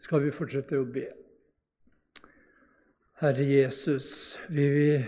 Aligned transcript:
skal 0.00 0.24
vi 0.24 0.32
fortsette 0.32 0.78
å 0.80 0.86
be. 0.88 1.06
Herre 3.20 3.44
Jesus, 3.44 4.38
vi 4.48 4.64
vil 4.72 5.02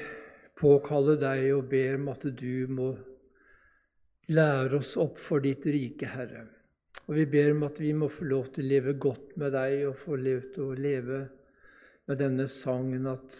påkalle 0.58 1.16
deg 1.20 1.46
og 1.56 1.70
ber 1.70 1.96
om 1.96 2.10
at 2.12 2.26
du 2.36 2.68
må 2.68 2.90
lære 4.32 4.76
oss 4.78 4.98
opp 5.00 5.16
for 5.20 5.40
ditt 5.44 5.64
rike, 5.64 6.10
Herre. 6.12 6.44
Og 7.08 7.16
vi 7.16 7.24
ber 7.26 7.54
om 7.54 7.64
at 7.66 7.80
vi 7.82 7.94
må 7.96 8.10
få 8.12 8.28
lov 8.28 8.52
til 8.52 8.66
å 8.66 8.72
leve 8.74 8.94
godt 9.00 9.32
med 9.40 9.56
deg 9.56 9.86
og 9.88 9.96
få 9.98 10.18
lov 10.20 10.44
til 10.54 10.68
å 10.68 10.76
leve 10.76 11.22
med 12.08 12.20
denne 12.20 12.46
sangen 12.50 13.08
at 13.10 13.38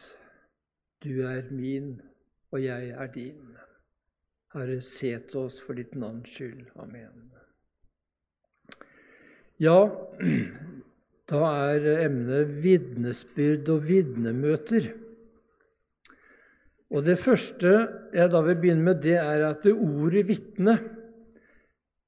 du 1.04 1.20
er 1.26 1.50
min, 1.52 1.94
og 2.54 2.62
jeg 2.62 2.94
er 2.96 3.12
din. 3.12 3.52
Herre, 4.56 4.80
se 4.84 5.12
til 5.28 5.44
oss 5.44 5.60
for 5.64 5.76
ditt 5.76 5.94
navns 5.98 6.32
skyld. 6.32 6.64
Amen. 6.80 7.28
Ja, 9.62 9.78
da 11.30 11.42
er 11.72 11.86
emnet 12.06 12.56
vitnesbyrd 12.64 13.70
og 13.72 13.86
vitnemøter. 13.86 14.90
Og 16.92 17.04
Det 17.04 17.16
første 17.18 17.70
jeg 18.12 18.30
da 18.32 18.42
vil 18.44 18.58
begynne 18.60 18.84
med, 18.84 19.00
det 19.02 19.16
er 19.16 19.46
at 19.48 19.62
det 19.64 19.72
ordet 19.72 20.26
vitne, 20.28 20.76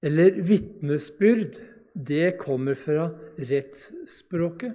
eller 0.04 0.42
vitnesbyrd, 0.44 1.60
det 1.94 2.36
kommer 2.38 2.74
fra 2.76 3.08
rettsspråket. 3.38 4.74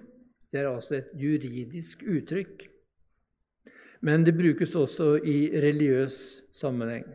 Det 0.49 0.59
er 0.59 0.71
altså 0.71 0.95
et 0.97 1.11
juridisk 1.13 2.03
uttrykk. 2.07 2.65
Men 4.01 4.23
det 4.25 4.37
brukes 4.37 4.73
også 4.75 5.19
i 5.27 5.51
religiøs 5.61 6.15
sammenheng. 6.55 7.05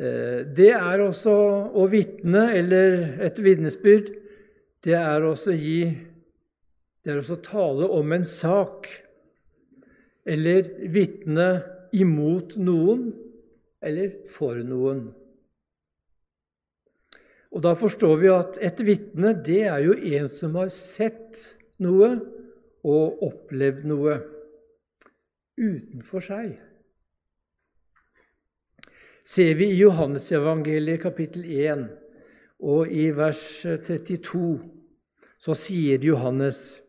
Eh, 0.00 0.42
det 0.56 0.72
er 0.74 1.04
også 1.04 1.34
å 1.76 1.86
vitne, 1.92 2.48
eller 2.56 3.20
et 3.22 3.38
vitnesbyrd, 3.44 4.10
det 4.84 4.96
er 4.98 5.24
også 5.24 5.54
gi 5.56 5.80
Det 7.04 7.12
er 7.12 7.20
også 7.20 7.36
tale 7.38 7.86
om 7.94 8.12
en 8.16 8.24
sak, 8.26 8.88
eller 10.26 10.66
vitne 10.90 11.44
imot 11.94 12.56
noen, 12.58 13.04
eller 13.78 14.16
for 14.26 14.58
noen. 14.66 15.04
Og 17.54 17.62
Da 17.62 17.76
forstår 17.78 18.16
vi 18.18 18.32
at 18.34 18.58
et 18.58 18.82
vitne, 18.82 19.36
det 19.38 19.62
er 19.70 19.86
jo 19.86 19.94
en 20.18 20.26
som 20.26 20.58
har 20.58 20.74
sett 20.74 21.38
noe 21.78 22.10
og 22.82 23.22
opplevd 23.30 23.86
noe 23.86 24.18
utenfor 25.54 26.26
seg 26.26 26.56
ser 29.26 29.54
vi 29.58 29.72
i 29.72 29.78
Johannesevangeliet 29.80 31.02
kapittel 31.02 31.46
1 31.50 31.80
og 32.60 32.88
i 32.88 33.10
vers 33.12 33.42
32, 33.62 34.58
så 35.38 35.54
sier 35.54 36.02
Johannes 36.04 36.80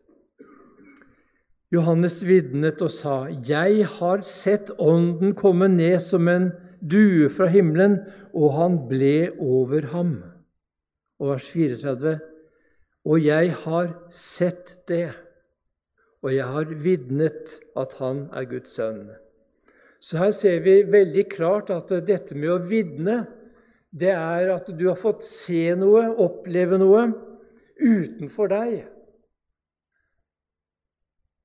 Johannes 1.68 2.22
vidnet 2.24 2.80
og 2.80 2.88
sa, 2.88 3.28
'Jeg 3.28 3.84
har 3.84 4.22
sett 4.24 4.70
Ånden 4.80 5.34
komme 5.36 5.68
ned 5.68 6.00
som 6.00 6.28
en 6.28 6.52
due 6.80 7.28
fra 7.28 7.46
himmelen, 7.46 7.98
og 8.32 8.52
han 8.56 8.88
ble 8.88 9.36
over 9.38 9.92
ham.' 9.92 10.24
Og 11.20 11.34
vers 11.34 11.44
34, 11.44 12.20
'Og 13.04 13.24
jeg 13.24 13.52
har 13.52 13.92
sett 14.08 14.78
det, 14.88 15.12
og 16.22 16.32
jeg 16.32 16.44
har 16.44 16.64
vidnet 16.64 17.60
at 17.76 17.94
han 18.00 18.30
er 18.32 18.44
Guds 18.44 18.72
sønn.' 18.72 19.12
Så 20.00 20.16
her 20.16 20.30
ser 20.30 20.60
vi 20.60 20.82
veldig 20.86 21.28
klart 21.28 21.70
at 21.70 21.90
dette 22.06 22.36
med 22.38 22.48
å 22.48 22.62
vitne, 22.62 23.26
det 23.90 24.12
er 24.12 24.52
at 24.52 24.68
du 24.76 24.86
har 24.88 24.98
fått 25.00 25.24
se 25.24 25.72
noe, 25.78 26.04
oppleve 26.20 26.78
noe, 26.80 27.06
utenfor 27.78 28.50
deg. 28.52 28.78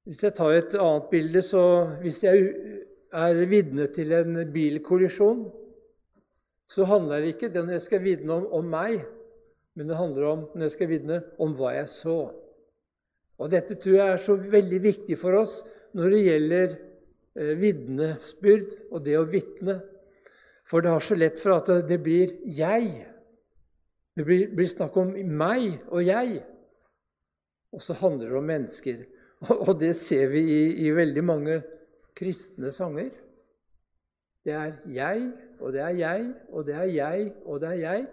Hvis 0.03 0.23
jeg 0.25 0.35
tar 0.35 0.55
et 0.57 0.75
annet 0.75 1.09
bilde, 1.11 1.43
så 1.45 1.63
hvis 2.01 2.23
jeg 2.25 2.49
er 3.13 3.41
vitne 3.47 3.87
til 3.95 4.11
en 4.17 4.41
bilkollisjon, 4.51 5.45
så 6.67 6.87
handler 6.89 7.21
det 7.21 7.35
ikke 7.35 7.51
det 7.53 7.63
når 7.63 7.77
jeg 7.77 7.85
skal 7.85 8.03
vitne 8.03 8.39
om, 8.39 8.47
om 8.59 8.71
meg, 8.71 9.03
men 9.77 9.89
det 9.89 9.99
handler 9.99 10.29
om 10.29 10.47
når 10.53 10.67
jeg 10.67 10.75
skal 10.75 10.89
vitne 10.91 11.19
om 11.41 11.53
hva 11.57 11.75
jeg 11.77 11.91
så. 11.91 12.17
Og 13.39 13.51
Dette 13.51 13.77
tror 13.79 13.95
jeg 13.97 14.15
er 14.15 14.21
så 14.21 14.35
veldig 14.37 14.79
viktig 14.83 15.15
for 15.19 15.37
oss 15.39 15.61
når 15.95 16.15
det 16.15 16.25
gjelder 16.25 16.75
Eh, 17.33 17.55
vitnesbyrd 17.57 18.75
og 18.93 19.01
det 19.07 19.15
å 19.17 19.25
vitne. 19.25 19.79
For 20.67 20.81
det 20.81 20.93
har 20.93 21.03
så 21.03 21.17
lett 21.17 21.39
for 21.39 21.57
at 21.57 21.69
det 21.87 21.99
blir 22.03 22.31
jeg. 22.47 22.89
Det 24.15 24.25
blir, 24.25 24.47
blir 24.55 24.69
snakk 24.69 24.95
om 24.99 25.11
meg 25.13 25.81
og 25.89 26.03
jeg. 26.05 26.39
Og 27.73 27.81
så 27.81 27.97
handler 27.97 28.29
det 28.29 28.39
om 28.39 28.49
mennesker. 28.51 29.03
Og 29.67 29.73
det 29.81 29.91
ser 29.99 30.29
vi 30.31 30.43
i, 30.47 30.61
i 30.85 30.91
veldig 30.95 31.23
mange 31.25 31.57
kristne 32.15 32.71
sanger. 32.71 33.11
Det 34.43 34.53
er 34.55 34.77
jeg, 34.91 35.25
og 35.59 35.73
det 35.75 35.81
er 35.83 35.97
jeg, 35.97 36.29
og 36.51 36.67
det 36.67 36.75
er 36.75 36.87
jeg, 36.91 37.27
og 37.43 37.59
det 37.63 37.69
er 37.69 37.81
jeg. 37.81 38.05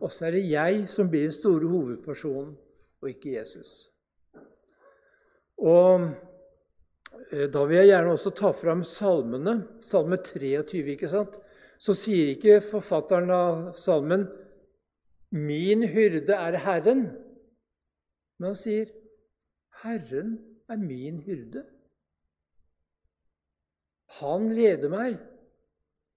Og 0.00 0.12
så 0.12 0.28
er 0.28 0.36
det 0.36 0.46
jeg 0.48 0.82
som 0.88 1.10
blir 1.10 1.26
den 1.26 1.34
store 1.34 1.68
hovedpersonen, 1.68 2.54
og 3.02 3.10
ikke 3.12 3.34
Jesus. 3.34 3.88
Og 5.58 6.08
Eh, 7.30 7.48
da 7.52 7.64
vil 7.66 7.80
jeg 7.80 7.90
gjerne 7.90 8.14
også 8.14 8.32
ta 8.36 8.52
fram 8.56 8.84
salmene. 8.86 9.58
Salme 9.84 10.18
23, 10.22 10.84
ikke 10.94 11.10
sant? 11.12 11.38
Så 11.78 11.94
sier 11.94 12.34
ikke 12.34 12.58
forfatteren 12.64 13.30
av 13.30 13.72
salmen 13.78 14.26
'Min 15.30 15.82
hyrde 15.82 16.34
er 16.34 16.56
Herren', 16.64 17.04
men 18.38 18.46
han 18.50 18.56
sier 18.56 18.88
'Herren 19.82 20.38
er 20.68 20.76
min 20.76 21.20
hyrde'. 21.22 21.64
Han 24.20 24.48
leder 24.48 24.88
meg, 24.88 25.18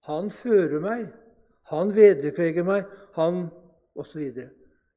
han 0.08 0.30
fører 0.30 0.80
meg, 0.80 1.12
han 1.70 1.92
vederkveger 1.94 2.64
meg, 2.64 2.88
han 3.14 3.44
osv. 3.94 4.32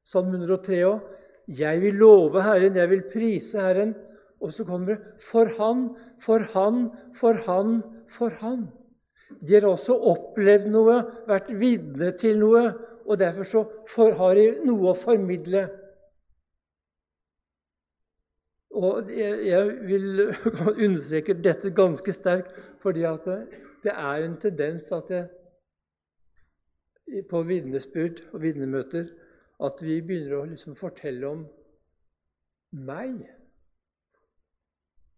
Salme 0.02 0.40
103 0.40 0.80
òg. 0.88 1.04
Jeg 1.46 1.80
vil 1.82 1.94
love 2.00 2.42
Herren, 2.42 2.76
jeg 2.76 2.90
vil 2.90 3.04
prise 3.12 3.60
Herren. 3.60 3.94
Og 4.40 4.52
så 4.52 4.64
kommer 4.64 4.94
det 4.94 5.20
'for 5.20 5.44
han, 5.58 5.90
for 6.20 6.38
han, 6.38 6.90
for 7.14 7.32
han, 7.32 7.82
for 8.08 8.28
han'. 8.28 8.66
De 9.40 9.54
har 9.54 9.66
også 9.68 9.96
opplevd 10.12 10.68
noe, 10.70 11.00
vært 11.26 11.50
vitne 11.58 12.12
til 12.18 12.38
noe, 12.40 12.62
og 13.06 13.18
derfor 13.18 13.46
så 13.48 13.64
har 14.18 14.38
de 14.38 14.46
noe 14.66 14.92
å 14.92 14.98
formidle. 14.98 15.66
Og 18.76 19.10
jeg 19.10 19.76
vil 19.88 20.26
understreke 20.86 21.36
dette 21.40 21.72
ganske 21.74 22.12
sterkt, 22.12 22.52
fordi 22.82 23.06
det 23.84 23.94
er 23.94 24.26
en 24.26 24.36
tendens 24.42 24.90
at 24.92 25.12
det, 25.12 25.22
på 27.30 27.42
vitnesbyrd 27.46 28.24
og 28.34 28.42
vitnemøter 28.42 29.06
at 29.62 29.80
vi 29.80 30.00
begynner 30.02 30.40
å 30.40 30.48
liksom 30.50 30.76
fortelle 30.76 31.28
om 31.28 31.44
meg. 32.86 33.22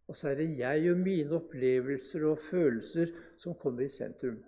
Og 0.09 0.17
så 0.17 0.31
er 0.31 0.41
det 0.41 0.59
jeg 0.59 0.91
og 0.91 1.01
mine 1.05 1.37
opplevelser 1.37 2.25
og 2.31 2.39
følelser 2.41 3.13
som 3.37 3.57
kommer 3.61 3.85
i 3.85 3.93
sentrum. 3.93 4.39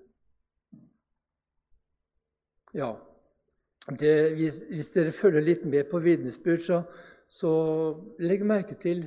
Ja, 2.74 2.94
det, 4.00 4.34
hvis, 4.38 4.62
hvis, 4.70 4.88
dere 4.94 5.12
følger 5.12 5.44
litt 5.44 5.64
med 5.66 5.90
på 5.90 6.00
vitnesbyrd, 6.00 6.62
så, 6.64 6.82
så 7.28 7.52
legg 8.22 8.44
merke 8.46 8.76
til 8.80 9.02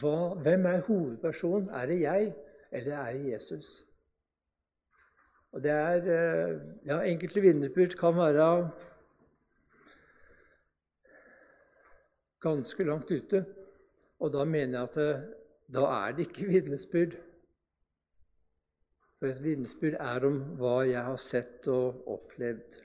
hva, 0.00 0.34
hvem 0.42 0.66
er 0.68 0.84
hovedpersonen. 0.86 1.70
Er 1.72 1.86
det 1.86 2.00
jeg, 2.02 2.32
eller 2.72 2.96
er 2.98 3.16
det 3.16 3.32
Jesus? 3.32 3.72
Og 5.52 5.62
det 5.62 5.72
er, 5.72 6.06
eh, 6.14 6.54
ja, 6.86 7.00
Enkelte 7.08 7.40
vitnesbyrd 7.40 7.96
kan 7.98 8.16
være 8.18 8.50
ganske 12.40 12.84
langt 12.84 13.10
ute. 13.10 13.44
Og 14.20 14.32
da 14.32 14.44
mener 14.44 14.78
jeg 14.78 14.88
at 14.88 15.39
da 15.70 15.86
er 15.94 16.14
det 16.16 16.28
ikke 16.28 16.48
vitnesbyrd. 16.50 17.16
For 19.20 19.30
et 19.30 19.42
vitnesbyrd 19.44 19.98
er 20.00 20.24
om 20.26 20.38
hva 20.58 20.80
jeg 20.88 21.02
har 21.04 21.18
sett 21.20 21.68
og 21.70 22.06
opplevd. 22.10 22.78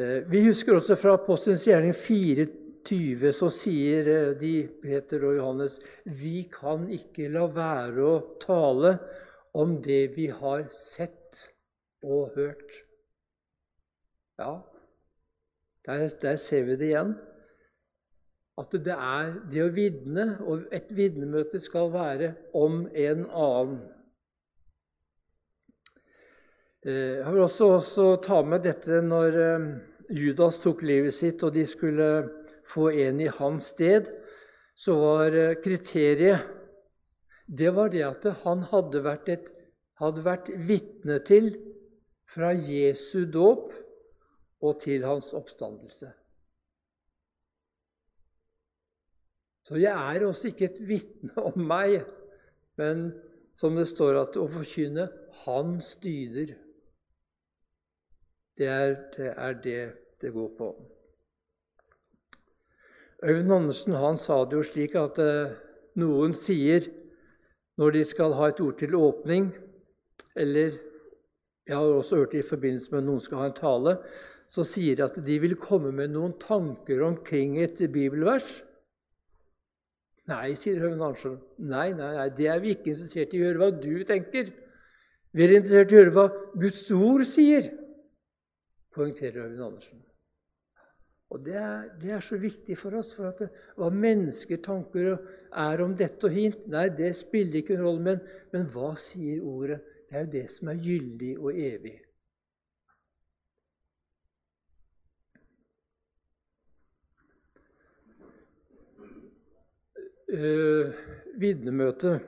Eh, 0.00 0.20
vi 0.30 0.44
husker 0.46 0.76
også 0.76 0.96
fra 1.00 1.16
Apostelens 1.16 1.64
gjerning 1.66 1.96
24, 1.96 3.32
så 3.36 3.48
sier 3.52 4.10
eh, 4.12 4.34
de, 4.40 4.52
Peter 4.82 5.24
og 5.28 5.40
Johannes, 5.40 5.80
vi 6.04 6.44
kan 6.52 6.86
ikke 6.92 7.32
la 7.32 7.46
være 7.50 8.06
å 8.06 8.20
tale 8.44 8.94
om 9.58 9.74
det 9.82 10.02
vi 10.14 10.28
har 10.30 10.68
sett 10.72 11.40
og 12.06 12.36
hørt. 12.36 12.78
Ja, 14.40 14.54
der, 15.88 16.06
der 16.22 16.38
ser 16.40 16.68
vi 16.68 16.78
det 16.80 16.92
igjen 16.92 17.16
at 18.60 18.76
det 18.84 18.96
er 18.96 19.32
det 19.50 19.62
å 19.64 19.72
vitne, 19.72 20.26
og 20.44 20.68
et 20.74 20.90
vitnemøte 20.92 21.60
skal 21.62 21.88
være 21.94 22.34
om 22.56 22.84
en 22.88 23.24
annen. 23.28 23.80
Eh, 26.84 27.20
jeg 27.20 27.32
vil 27.32 27.44
også, 27.44 27.70
også 27.78 28.06
ta 28.24 28.42
med 28.44 28.64
dette 28.64 29.00
når 29.04 29.40
eh, 29.44 29.66
Judas 30.16 30.60
tok 30.62 30.84
livet 30.88 31.16
sitt, 31.16 31.42
og 31.44 31.54
de 31.56 31.64
skulle 31.68 32.10
få 32.68 32.90
en 32.92 33.20
i 33.20 33.28
hans 33.40 33.72
sted, 33.74 34.12
så 34.76 34.96
var 35.00 35.36
eh, 35.36 35.56
kriteriet 35.60 36.56
det 37.50 37.72
var 37.74 37.90
det 37.90 38.04
at 38.06 38.26
han 38.44 38.62
hadde 38.70 39.02
vært, 39.02 39.28
et, 39.28 39.48
hadde 39.98 40.22
vært 40.22 40.52
vitne 40.54 41.18
til 41.26 41.50
fra 42.30 42.52
Jesu 42.54 43.24
dåp 43.26 43.72
og 44.62 44.78
til 44.84 45.02
hans 45.02 45.32
oppstandelse. 45.34 46.12
Så 49.70 49.78
jeg 49.78 49.94
er 49.94 50.24
også 50.26 50.50
ikke 50.50 50.66
et 50.66 50.78
vitne 50.82 51.30
om 51.38 51.60
meg, 51.62 52.00
men 52.80 53.12
som 53.54 53.76
det 53.78 53.84
står 53.86 54.16
at 54.18 54.38
å 54.40 54.48
forkynne 54.50 55.04
hans 55.44 55.92
dyder. 56.02 56.56
Det 58.58 58.66
er, 58.66 58.96
det 59.14 59.28
er 59.30 59.60
det 59.62 59.82
det 60.20 60.32
går 60.34 60.48
på. 60.58 60.70
Øyvind 63.22 63.52
Andersen 63.52 63.94
han 63.94 64.18
sa 64.18 64.40
det 64.48 64.58
jo 64.58 64.64
slik 64.66 64.96
at 64.98 65.20
eh, 65.22 65.52
noen 66.02 66.34
sier 66.34 66.88
når 67.78 67.94
de 67.94 68.02
skal 68.08 68.34
ha 68.40 68.48
et 68.50 68.62
ord 68.64 68.74
til 68.80 68.96
åpning, 68.98 69.52
eller 70.34 70.74
jeg 71.68 71.76
har 71.76 71.94
også 71.94 72.24
hørt 72.24 72.34
det 72.34 72.42
i 72.42 72.48
forbindelse 72.48 72.90
med 72.90 73.04
at 73.04 73.06
noen 73.06 73.22
skal 73.22 73.44
ha 73.44 73.46
en 73.52 73.56
tale, 73.60 73.94
så 74.50 74.66
sier 74.66 74.98
de 74.98 75.06
at 75.06 75.22
de 75.22 75.38
vil 75.44 75.54
komme 75.62 75.92
med 75.94 76.10
noen 76.16 76.34
tanker 76.42 77.04
omkring 77.06 77.54
et 77.62 77.78
bibelvers. 77.92 78.64
Nei, 80.28 80.54
sier 80.58 80.82
Øyvind 80.82 81.02
Andersen. 81.02 81.38
Nei, 81.58 81.90
nei, 81.96 82.10
nei, 82.16 82.28
det 82.36 82.50
er 82.52 82.60
vi 82.60 82.74
ikke 82.74 82.92
interessert 82.92 83.32
i 83.34 83.40
å 83.40 83.48
høre 83.48 83.62
hva 83.62 83.70
du 83.72 84.04
tenker. 84.06 84.52
Vi 85.32 85.46
er 85.46 85.56
interessert 85.56 85.92
i 85.92 85.96
å 85.96 86.02
høre 86.02 86.14
hva 86.16 86.26
Guds 86.60 86.84
ord 86.94 87.24
sier 87.28 87.70
poengterer 88.94 89.46
Øyvind 89.46 89.66
Andersen. 89.70 90.02
Og 91.30 91.44
det 91.46 91.54
er, 91.54 91.82
det 92.02 92.10
er, 92.10 92.22
så 92.26 92.36
viktig 92.42 92.74
for 92.78 92.98
oss. 92.98 93.14
for 93.14 93.30
at 93.30 93.38
det, 93.38 93.50
Hva 93.78 93.90
mennesker 93.94 94.58
tanker 94.66 95.12
er 95.14 95.82
om 95.84 95.94
dette 95.94 96.26
og 96.26 96.34
hint, 96.34 96.66
nei, 96.66 96.88
det 96.90 97.12
spiller 97.14 97.60
ikke 97.60 97.76
en 97.76 97.84
rolle. 97.86 98.02
Men, 98.08 98.22
men 98.52 98.66
hva 98.72 98.96
sier 98.98 99.44
ordet? 99.46 99.78
Det 100.10 100.18
er 100.18 100.24
jo 100.24 100.32
det 100.34 100.46
som 100.50 100.72
er 100.72 100.80
gyldig 100.82 101.36
og 101.38 101.54
evig. 101.54 101.94
Uh, 110.30 110.92
vitnemøtet 111.42 112.22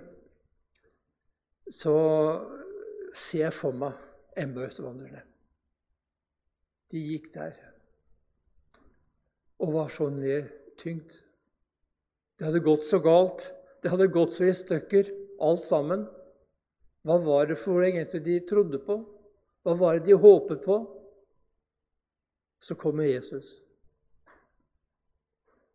så 1.70 1.94
ser 3.14 3.44
jeg 3.46 3.54
for 3.54 3.76
meg 3.78 3.94
Emmausvandrerne. 4.42 5.22
De 6.90 7.00
gikk 7.12 7.30
der 7.34 7.54
og 9.62 9.74
var 9.76 9.92
så 9.94 10.08
nedtyngt. 10.10 11.20
Det 12.38 12.48
hadde 12.48 12.64
gått 12.64 12.84
så 12.88 12.98
galt. 12.98 13.46
Det 13.82 13.92
hadde 13.92 14.10
gått 14.10 14.34
så 14.34 14.48
i 14.48 14.54
stykker, 14.56 15.10
alt 15.42 15.62
sammen. 15.62 16.04
Hva 17.06 17.18
var 17.22 17.46
det 17.50 17.58
for 17.58 17.82
egentlig 17.82 18.24
de 18.26 18.40
trodde 18.46 18.80
på? 18.82 18.98
Hva 19.62 19.74
var 19.78 19.98
det 19.98 20.10
de 20.10 20.18
håpet 20.18 20.64
på? 20.66 20.80
Så 22.62 22.74
kommer 22.78 23.06
Jesus. 23.06 23.60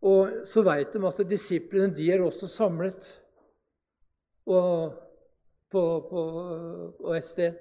Og 0.05 0.44
så 0.45 0.61
veit 0.61 0.94
de 0.94 1.01
at 1.07 1.21
disiplene 1.29 1.94
de 1.94 2.11
er 2.13 2.21
også 2.21 2.47
samlet 2.47 3.07
og 4.47 4.94
på, 5.71 5.81
på, 6.09 6.21
på 6.99 7.15
et 7.17 7.25
sted. 7.25 7.57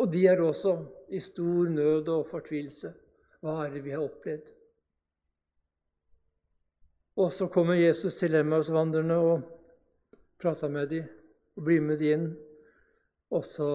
Og 0.00 0.10
de 0.12 0.26
er 0.26 0.40
også 0.42 0.74
i 1.08 1.20
stor 1.20 1.68
nød 1.68 2.08
og 2.08 2.26
fortvilelse. 2.28 2.92
Hva 3.40 3.64
er 3.64 3.74
det 3.74 3.84
vi 3.84 3.94
har 3.94 4.04
opplevd? 4.04 4.50
Og 7.20 7.32
så 7.32 7.48
kommer 7.52 7.74
Jesus 7.74 8.16
til 8.16 8.34
Emmausvandrerne 8.34 9.16
og 9.16 9.42
prater 10.40 10.68
med 10.72 10.88
dem 10.92 11.08
og 11.56 11.64
blir 11.66 11.84
med 11.84 12.00
dem 12.00 12.12
inn. 12.14 12.30
Og 13.30 13.44
så 13.44 13.68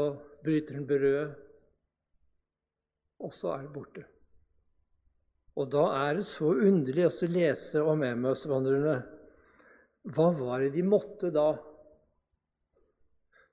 bryter 0.43 0.75
han 0.75 0.87
brødet, 0.87 1.35
og 3.23 3.33
så 3.33 3.53
er 3.55 3.61
det 3.63 3.73
borte. 3.73 4.03
Og 5.55 5.69
da 5.71 5.85
er 6.03 6.17
det 6.17 6.25
så 6.27 6.51
underlig 6.51 7.05
å 7.07 7.29
lese 7.31 7.83
om 7.83 8.03
Emmausvandrerne. 8.03 8.97
Hva 10.15 10.27
var 10.35 10.61
det 10.61 10.73
de 10.75 10.83
måtte 10.85 11.31
da? 11.33 11.53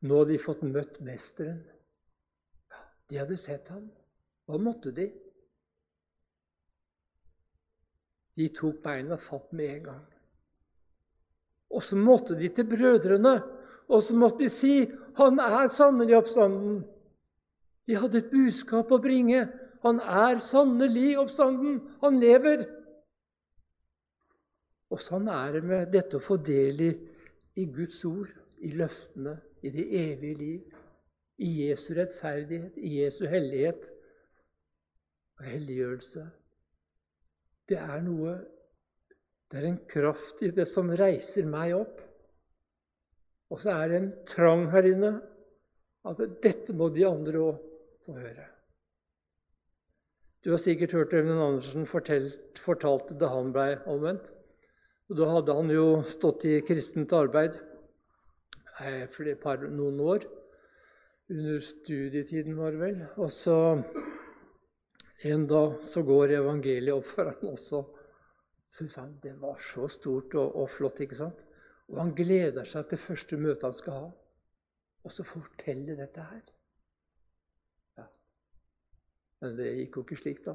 Nå 0.03 0.19
hadde 0.19 0.35
de 0.35 0.43
fått 0.43 0.65
møtt 0.67 0.99
Mesteren. 1.07 1.63
De 3.09 3.21
hadde 3.21 3.39
sett 3.39 3.71
ham. 3.71 3.87
Hva 4.51 4.59
måtte 4.59 4.91
de? 4.97 5.07
De 8.35 8.49
tok 8.57 8.81
beina 8.83 9.19
fatt 9.21 9.53
med 9.55 9.77
en 9.77 9.83
gang. 9.91 10.07
Og 11.73 11.85
så 11.85 11.97
måtte 11.97 12.37
de 12.37 12.49
til 12.53 12.67
brødrene, 12.69 13.37
og 13.93 14.03
så 14.05 14.17
måtte 14.17 14.45
de 14.45 14.49
si 14.49 14.91
'Han 15.17 15.39
er 15.39 15.69
sannelig 15.69 16.17
oppstanden'. 16.17 16.85
De 17.87 17.95
hadde 17.95 18.19
et 18.19 18.31
budskap 18.31 18.91
å 18.91 19.03
bringe. 19.03 19.49
'Han 19.83 19.99
er 20.01 20.39
sannelig 20.39 21.19
oppstanden. 21.19 21.81
Han 22.01 22.21
lever'. 22.21 22.67
Og 24.91 25.01
sånn 25.01 25.29
er 25.29 25.53
det 25.53 25.65
med 25.65 25.93
dette 25.93 26.17
å 26.17 26.23
få 26.23 26.37
del 26.37 26.81
i, 26.81 26.93
i 27.57 27.65
Guds 27.67 28.05
ord, 28.05 28.31
i 28.61 28.71
løftene, 28.77 29.41
i 29.63 29.71
det 29.71 29.87
evige 29.89 30.39
liv 30.39 30.79
i 31.43 31.51
Jesu 31.67 31.95
rettferdighet, 31.97 32.79
i 32.79 33.01
Jesu 33.01 33.25
hellighet 33.31 33.91
og 35.39 35.45
helliggjørelse. 35.49 36.25
Det 37.69 37.79
er 37.81 38.03
noe 38.07 38.41
Det 39.53 39.61
er 39.61 39.67
en 39.69 39.83
kraft 39.85 40.39
i 40.41 40.49
det 40.49 40.65
som 40.65 40.89
reiser 40.97 41.45
meg 41.45 41.75
opp. 41.77 41.99
Og 43.53 43.59
så 43.61 43.75
er 43.75 43.91
det 43.91 43.99
en 43.99 44.07
trang 44.25 44.63
her 44.73 44.87
inne 44.89 45.11
at 46.09 46.23
dette 46.41 46.73
må 46.73 46.89
de 46.89 47.05
andre 47.05 47.43
òg 47.51 47.59
få 48.07 48.17
høre. 48.17 48.47
Du 50.43 50.51
har 50.51 50.59
sikkert 50.59 50.93
hørt 50.93 51.13
Øyvind 51.15 51.39
Andersen 51.39 51.85
fortalt, 51.87 52.59
fortalte 52.59 53.15
da 53.15 53.29
han 53.31 53.53
ble 53.55 53.77
omvendt. 53.87 54.33
Og 55.11 55.17
Da 55.19 55.29
hadde 55.31 55.55
han 55.55 55.71
jo 55.71 56.03
stått 56.09 56.47
i 56.51 56.57
kristent 56.67 57.13
arbeid 57.15 57.59
eh, 58.81 59.37
par, 59.39 59.63
noen 59.71 60.01
år 60.01 60.25
under 61.31 61.61
studietiden, 61.63 62.57
var 62.59 62.75
det 62.75 62.81
vel. 62.81 62.99
Og 63.23 63.31
så 63.31 63.57
en 65.31 65.47
dag 65.47 65.77
så 65.85 66.03
går 66.03 66.35
evangeliet 66.41 66.97
opp 66.97 67.07
for 67.07 67.31
ham, 67.31 67.53
og 67.53 67.59
så 67.59 67.85
syns 68.67 68.97
han 68.99 69.13
det 69.23 69.37
var 69.39 69.61
så 69.63 69.87
stort 69.87 70.35
og, 70.35 70.57
og, 70.57 70.71
flott. 70.71 71.05
ikke 71.05 71.21
sant? 71.21 71.45
Og 71.93 72.01
han 72.01 72.11
gleder 72.19 72.67
seg 72.67 72.89
til 72.91 72.99
første 72.99 73.39
møte 73.39 73.69
han 73.69 73.77
skal 73.77 73.99
ha, 74.01 74.11
og 75.05 75.15
så 75.15 75.23
fortelle 75.27 75.95
dette 75.99 76.27
her. 76.33 76.43
Men 79.43 79.59
det 79.59 79.73
gikk 79.75 79.99
jo 79.99 80.05
ikke 80.07 80.21
slik, 80.21 80.41
da. 80.47 80.55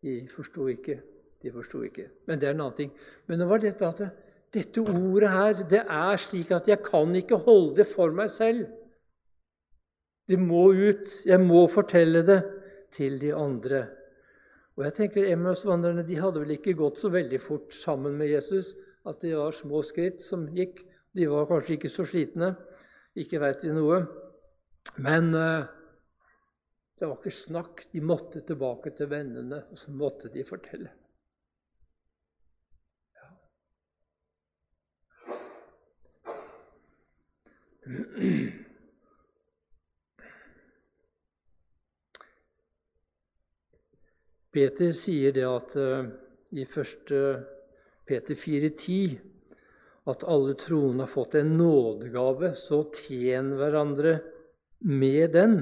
De 0.00 0.16
forsto 0.32 0.66
ikke. 0.72 0.96
De 1.40 1.52
forsto 1.52 1.82
ikke. 1.84 2.06
Men 2.28 2.40
det 2.40 2.48
er 2.48 2.56
en 2.56 2.64
annen 2.66 2.76
ting. 2.76 2.92
Men 3.28 3.40
det 3.40 3.48
var 3.48 3.62
dette 3.62 3.88
at 3.88 4.00
det, 4.00 4.10
dette 4.56 4.82
ordet 4.82 5.30
her, 5.30 5.62
det 5.70 5.82
er 5.84 6.20
slik 6.20 6.50
at 6.56 6.68
jeg 6.68 6.82
kan 6.84 7.12
ikke 7.16 7.38
holde 7.44 7.76
det 7.80 7.86
for 7.88 8.12
meg 8.16 8.32
selv. 8.32 8.66
Det 10.28 10.38
må 10.40 10.70
ut. 10.72 11.06
Jeg 11.26 11.40
må 11.42 11.66
fortelle 11.70 12.22
det 12.26 12.40
til 12.94 13.18
de 13.20 13.32
andre. 13.36 13.84
Og 14.78 14.86
jeg 14.86 14.96
tenker 14.96 15.28
Emmaus-vandrerne 15.28 16.06
de 16.06 16.16
hadde 16.16 16.40
vel 16.40 16.54
ikke 16.54 16.76
gått 16.78 17.00
så 17.00 17.10
veldig 17.12 17.40
fort 17.42 17.74
sammen 17.76 18.16
med 18.16 18.32
Jesus. 18.32 18.72
At 19.08 19.20
det 19.24 19.34
var 19.36 19.52
små 19.56 19.82
skritt 19.84 20.22
som 20.24 20.46
gikk. 20.54 20.80
De 21.16 21.26
var 21.28 21.48
kanskje 21.50 21.76
ikke 21.76 21.90
så 21.92 22.06
slitne. 22.08 22.54
Ikke 23.18 23.40
veit 23.42 23.64
vi 23.66 23.74
noe. 23.74 24.00
Men 25.02 25.34
uh, 25.34 25.68
det 27.00 27.08
var 27.08 27.16
ikke 27.16 27.32
snakk. 27.32 27.84
De 27.92 28.00
måtte 28.04 28.42
tilbake 28.44 28.92
til 28.96 29.08
vennene, 29.08 29.62
og 29.72 29.78
så 29.78 29.92
måtte 29.96 30.28
de 30.34 30.44
fortelle. 30.44 30.90
Ja. 33.16 33.30
Peter 44.50 44.92
sier 44.92 45.32
det 45.32 45.46
at 45.48 45.76
uh, 45.80 46.04
i 46.52 46.66
1. 46.66 47.16
Peter 48.10 48.34
4,10 48.34 49.18
at 50.10 50.24
alle 50.28 50.54
troende 50.58 51.04
har 51.06 51.12
fått 51.12 51.36
en 51.38 51.56
nådegave, 51.56 52.52
så 52.58 52.82
tjen 52.92 53.54
hverandre 53.56 54.18
med 54.80 55.32
den, 55.36 55.60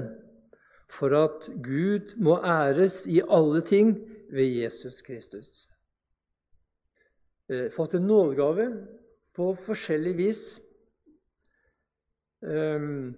for 0.89 1.13
at 1.17 1.49
Gud 1.63 2.15
må 2.17 2.37
æres 2.41 3.05
i 3.07 3.21
alle 3.29 3.61
ting 3.61 3.93
ved 4.33 4.45
Jesus 4.45 5.01
Kristus. 5.01 5.69
Uh, 7.49 7.69
fått 7.73 7.95
en 7.97 8.07
nådegave 8.09 8.69
på 9.33 9.53
forskjellig 9.57 10.17
vis. 10.17 10.43
Um, 12.41 13.15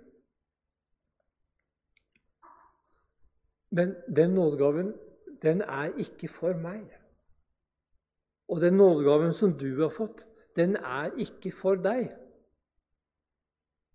men 3.71 3.95
den 4.15 4.33
nådegaven 4.35 4.93
den 5.41 5.61
er 5.61 5.93
ikke 5.97 6.27
for 6.29 6.53
meg. 6.57 6.83
Og 8.51 8.61
den 8.61 8.77
nådegaven 8.77 9.33
som 9.33 9.53
du 9.57 9.81
har 9.81 9.89
fått, 9.89 10.27
den 10.55 10.75
er 10.75 11.13
ikke 11.17 11.53
for 11.55 11.79
deg. 11.81 12.11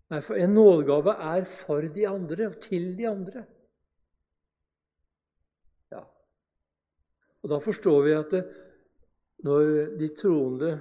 Nei, 0.09 0.21
for 0.23 0.39
en 0.39 0.55
nådegave 0.55 1.13
er 1.35 1.45
for 1.45 1.87
de 1.95 2.07
andre 2.07 2.47
og 2.47 2.57
til 2.63 2.89
de 2.97 3.07
andre. 3.09 3.43
Ja. 5.91 6.01
Og 7.47 7.51
da 7.53 7.61
forstår 7.63 8.01
vi 8.03 8.11
at 8.11 8.33
det, 8.35 8.39
når 9.47 9.69
de 9.95 10.07
troende 10.19 10.71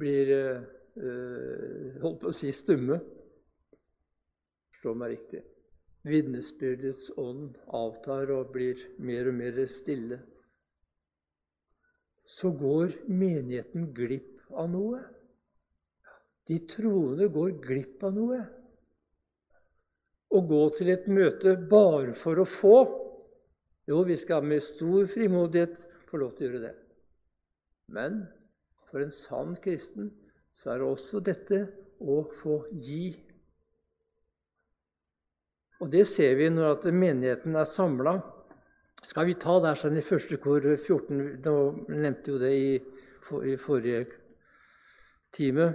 blir 0.00 0.30
eh, 0.32 1.98
holdt 2.00 2.22
på 2.22 2.30
å 2.30 2.36
si 2.38 2.48
stumme 2.56 2.96
Forstå 4.70 4.94
meg 4.96 5.10
riktig. 5.12 5.42
Vitnesbyrdets 6.08 7.10
ånd 7.20 7.58
avtar 7.76 8.30
og 8.32 8.54
blir 8.54 8.80
mer 9.04 9.28
og 9.28 9.36
mer 9.36 9.58
stille. 9.68 10.16
Så 12.24 12.54
går 12.56 12.94
menigheten 13.12 13.90
glipp 13.92 14.48
av 14.56 14.70
noe. 14.72 15.02
De 16.48 16.62
troende 16.64 17.28
går 17.28 17.52
glipp 17.60 18.08
av 18.08 18.16
noe. 18.16 18.40
Å 20.32 20.42
gå 20.48 20.64
til 20.78 20.94
et 20.96 21.12
møte 21.12 21.58
bare 21.68 22.16
for 22.16 22.40
å 22.40 22.48
få 22.48 22.76
Jo, 23.90 24.04
vi 24.06 24.16
skal 24.20 24.46
med 24.46 24.62
stor 24.62 25.08
frimodighet 25.10 25.82
få 26.10 26.20
lov 26.22 26.36
til 26.36 26.46
å 26.46 26.50
gjøre 26.50 26.62
det. 26.68 26.74
Men 27.90 28.22
for 28.90 29.02
en 29.02 29.10
sann 29.14 29.56
kristen 29.62 30.12
så 30.54 30.72
er 30.74 30.82
det 30.82 30.90
også 30.90 31.22
dette 31.26 31.64
å 32.00 32.22
få 32.34 32.62
gi 32.70 33.10
og 35.80 35.88
det 35.92 36.04
ser 36.08 36.34
vi 36.36 36.50
når 36.52 36.74
at 36.74 36.88
menigheten 36.92 37.56
er 37.56 37.68
samla. 37.68 38.18
Skal 39.02 39.30
vi 39.30 39.36
ta 39.40 39.56
der 39.64 39.78
sånn 39.80 39.96
i 39.96 40.04
første 40.04 40.36
kor 40.42 40.60
14 40.60 41.40
Nå 41.40 41.54
nevnte 41.88 42.34
jo 42.34 42.40
det 42.40 42.50
i, 42.52 42.74
for, 43.24 43.46
i 43.48 43.56
forrige 43.56 44.02
time. 45.32 45.70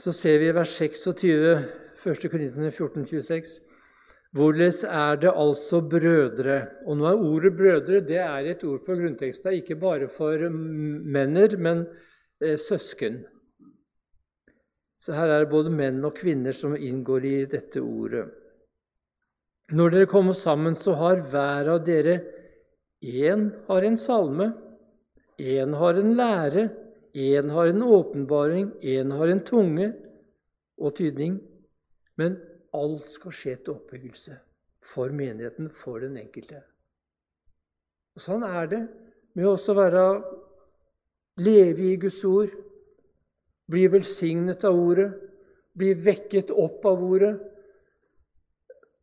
Så 0.00 0.14
ser 0.16 0.40
vi 0.40 0.48
i 0.48 0.56
vers 0.56 0.72
26, 0.72 1.52
1. 2.00 2.28
Korintene 2.32 2.70
14, 2.70 3.04
26. 3.04 3.52
Hvorledes 4.36 4.82
er 4.84 5.16
det 5.22 5.32
altså 5.32 5.80
brødre? 5.80 6.56
Og 6.86 6.98
nå 6.98 7.06
er 7.08 7.22
ordet 7.30 7.52
'brødre' 7.56 8.04
det 8.04 8.18
er 8.20 8.50
et 8.50 8.64
ord 8.64 8.82
på 8.84 8.96
grunnteksta, 8.98 9.50
ikke 9.50 9.76
bare 9.80 10.08
for 10.08 10.48
menner, 10.50 11.56
men 11.56 11.86
eh, 12.42 12.58
søsken. 12.58 13.24
Så 15.00 15.14
her 15.14 15.30
er 15.30 15.44
det 15.44 15.52
både 15.52 15.70
menn 15.70 16.04
og 16.04 16.16
kvinner 16.18 16.52
som 16.52 16.76
inngår 16.76 17.24
i 17.24 17.36
dette 17.46 17.80
ordet. 17.80 18.26
Når 19.72 19.90
dere 19.90 20.06
kommer 20.10 20.34
sammen, 20.36 20.74
så 20.74 20.94
har 20.94 21.22
hver 21.30 21.70
av 21.72 21.84
dere 21.86 22.20
én 23.02 23.48
har 23.68 23.82
en 23.82 23.96
salme, 23.96 24.52
én 25.38 25.72
har 25.74 25.94
en 26.00 26.12
lære, 26.18 26.68
én 27.14 27.50
har 27.50 27.70
en 27.70 27.82
åpenbaring, 27.82 28.72
én 28.82 29.10
har 29.10 29.28
en 29.32 29.40
tunge 29.40 29.92
og 30.78 30.94
tydning. 30.96 31.40
Men 32.16 32.36
alt 32.74 33.06
skal 33.10 33.34
skje 33.34 33.56
til 33.60 33.76
oppbyggelse 33.76 34.36
for 34.86 35.12
menigheten, 35.14 35.70
for 35.70 36.02
den 36.02 36.16
enkelte. 36.20 36.62
Og 38.16 38.22
sånn 38.22 38.46
er 38.46 38.70
det 38.70 38.82
med 39.36 39.48
å 39.50 39.76
være 39.76 40.04
leve 41.44 41.90
i 41.90 41.98
Guds 42.00 42.22
ord, 42.24 42.52
bli 43.66 43.84
velsignet 43.92 44.64
av 44.64 44.78
ordet, 44.78 45.10
bli 45.76 45.92
vekket 45.98 46.54
opp 46.54 46.86
av 46.88 47.02
ordet 47.04 47.34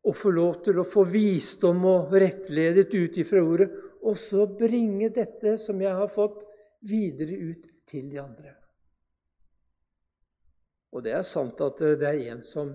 og 0.04 0.16
få 0.18 0.32
lov 0.36 0.58
til 0.66 0.82
å 0.82 0.88
få 0.88 1.06
visdom 1.08 1.86
og 1.88 2.16
rettledet 2.20 2.90
ut 2.92 3.20
ifra 3.22 3.44
ordet, 3.44 3.70
og 4.04 4.18
så 4.20 4.48
bringe 4.52 5.08
dette 5.16 5.56
som 5.62 5.80
jeg 5.80 5.94
har 5.96 6.10
fått, 6.12 6.44
videre 6.84 7.38
ut 7.40 7.70
til 7.88 8.10
de 8.12 8.18
andre. 8.20 8.50
Og 10.92 11.06
det 11.06 11.14
er 11.16 11.24
sant 11.24 11.62
at 11.64 11.80
det 11.80 12.10
er 12.10 12.34
en 12.34 12.42
som 12.44 12.74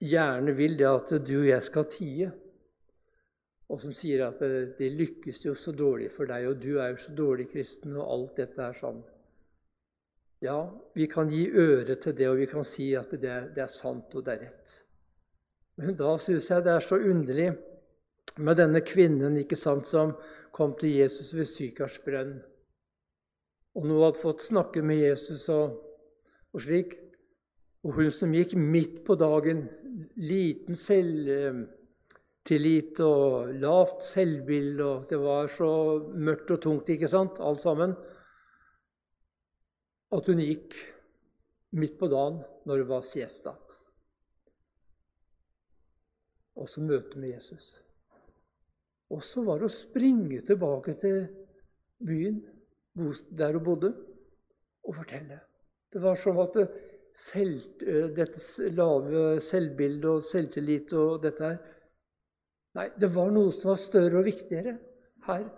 gjerne 0.00 0.54
vil 0.56 0.76
det 0.80 0.88
at 0.88 1.12
du 1.24 1.34
og 1.42 1.48
jeg 1.50 1.64
skal 1.66 1.88
tie, 1.92 2.30
og 3.70 3.78
som 3.82 3.94
sier 3.94 4.24
at 4.26 4.40
det, 4.42 4.74
det 4.80 4.90
lykkes 4.98 5.44
jo 5.44 5.54
så 5.54 5.72
dårlig 5.76 6.10
for 6.10 6.26
deg, 6.30 6.48
og 6.50 6.58
du 6.62 6.72
er 6.80 6.94
jo 6.94 7.00
så 7.04 7.14
dårlig 7.14 7.46
kristen, 7.52 7.94
og 8.00 8.08
alt 8.16 8.40
dette 8.42 8.64
er 8.66 8.76
sånn. 8.76 9.00
Ja, 10.42 10.58
vi 10.96 11.06
kan 11.10 11.28
gi 11.30 11.44
øre 11.52 11.98
til 12.00 12.16
det, 12.16 12.28
og 12.30 12.40
vi 12.40 12.48
kan 12.50 12.64
si 12.66 12.90
at 12.96 13.12
det, 13.12 13.36
det 13.54 13.62
er 13.62 13.70
sant 13.70 14.14
og 14.16 14.24
det 14.26 14.38
er 14.38 14.46
rett. 14.48 14.78
Men 15.80 15.96
da 15.96 16.14
syns 16.20 16.48
jeg 16.50 16.64
det 16.64 16.72
er 16.74 16.84
så 16.84 16.96
underlig 16.98 17.50
med 18.40 18.58
denne 18.58 18.80
kvinnen 18.84 19.36
ikke 19.40 19.58
sant, 19.58 19.86
som 19.88 20.14
kom 20.56 20.74
til 20.80 20.96
Jesus 20.96 21.34
ved 21.36 21.48
Sykars 21.48 22.00
brønn. 22.04 22.38
Og 23.78 23.86
nå 23.86 24.00
hadde 24.02 24.20
fått 24.20 24.42
snakke 24.42 24.82
med 24.82 25.02
Jesus 25.04 25.46
og, 25.52 25.76
og 26.50 26.64
slik. 26.64 26.96
Og 27.86 27.94
hun 27.96 28.10
som 28.12 28.34
gikk 28.34 28.56
midt 28.58 28.98
på 29.06 29.16
dagen, 29.20 29.64
liten 30.20 30.76
selvtillit 30.78 33.00
og 33.04 33.54
lavt 33.60 34.02
selvbilde, 34.04 34.84
og 34.84 35.08
det 35.10 35.18
var 35.22 35.48
så 35.52 35.70
mørkt 36.14 36.50
og 36.56 36.62
tungt, 36.64 36.92
ikke 36.92 37.08
sant, 37.10 37.40
alt 37.40 37.62
sammen 37.62 37.92
at 40.10 40.26
hun 40.26 40.40
gikk 40.42 40.74
midt 41.78 41.98
på 42.00 42.08
dagen 42.10 42.40
når 42.66 42.82
det 42.82 42.88
var 42.88 43.02
siesta. 43.06 43.52
Og 46.58 46.68
så 46.68 46.82
møte 46.82 47.18
med 47.18 47.36
Jesus. 47.36 47.82
Og 49.10 49.22
så 49.24 49.44
var 49.46 49.60
det 49.60 49.70
å 49.70 49.74
springe 49.74 50.40
tilbake 50.46 50.94
til 50.98 51.22
byen 52.02 52.40
der 53.38 53.54
hun 53.54 53.64
bodde, 53.64 53.90
og 54.84 54.96
fortelle. 54.96 55.38
Det 55.92 56.02
var 56.02 56.16
som 56.18 56.38
at 56.42 56.56
det, 56.56 56.66
selv, 57.16 57.64
dette 58.16 58.70
lave 58.74 59.40
selvbildet 59.44 60.10
og 60.10 60.24
selvtillit 60.24 60.94
og 60.98 61.20
dette 61.26 61.52
her 61.52 61.60
Nei, 62.78 62.84
det 63.02 63.08
var 63.10 63.32
noe 63.34 63.50
som 63.50 63.72
var 63.72 63.80
større 63.82 64.20
og 64.20 64.28
viktigere 64.28 64.76
her 65.26 65.48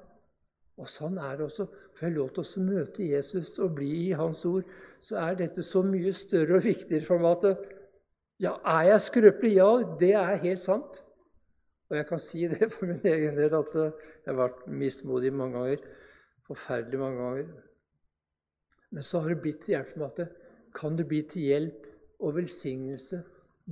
og 0.81 0.89
sånn 0.89 1.19
er 1.21 1.37
det 1.37 1.47
også. 1.47 1.67
Får 1.95 2.07
jeg 2.07 2.17
lov 2.17 2.31
til 2.35 2.43
å 2.43 2.65
møte 2.67 3.07
Jesus 3.07 3.55
og 3.63 3.75
bli 3.77 3.91
i 4.09 4.17
Hans 4.17 4.43
ord, 4.49 4.67
så 5.03 5.19
er 5.21 5.39
dette 5.39 5.65
så 5.67 5.83
mye 5.87 6.13
større 6.17 6.59
og 6.59 6.67
viktigere 6.67 7.07
for 7.07 7.23
meg 7.23 7.45
at 7.45 7.67
ja, 8.43 8.57
er 8.67 8.89
jeg 8.89 9.05
skrøpelig? 9.05 9.53
Ja, 9.61 9.71
det 10.01 10.15
er 10.19 10.41
helt 10.43 10.63
sant. 10.63 11.03
Og 11.91 11.99
jeg 11.99 12.09
kan 12.09 12.23
si 12.25 12.47
det 12.51 12.71
for 12.75 12.91
min 12.91 13.05
egen 13.07 13.39
del 13.39 13.55
at 13.59 13.77
jeg 13.77 14.31
har 14.31 14.39
vært 14.41 14.65
mismodig 14.67 15.31
mange 15.37 15.61
ganger. 15.61 15.85
Forferdelig 16.49 17.03
mange 17.03 17.21
ganger. 17.21 17.53
Men 18.93 19.07
så 19.07 19.23
har 19.23 19.33
det 19.33 19.43
blitt 19.45 19.63
til 19.63 19.77
hjelp 19.77 19.93
for 19.93 20.03
meg 20.03 20.17
at 20.17 20.42
kan 20.75 20.97
det 20.99 21.09
bli 21.11 21.23
til 21.29 21.49
hjelp 21.49 21.89
og 22.23 22.37
velsignelse 22.37 23.23